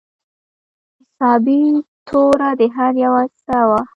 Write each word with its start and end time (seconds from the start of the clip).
حسابي 0.99 1.61
توره 2.07 2.49
د 2.59 2.61
هر 2.75 2.93
يوه 3.03 3.21
زده 3.41 3.61
وه. 3.69 3.81